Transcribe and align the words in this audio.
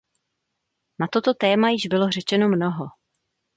Na 0.99 1.07
toto 1.07 1.33
téma 1.33 1.69
již 1.69 1.87
bylo 1.87 2.09
řečeno 2.09 2.47
mnoho. 2.49 2.85